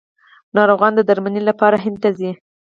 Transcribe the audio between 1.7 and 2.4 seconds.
هند ته ځي.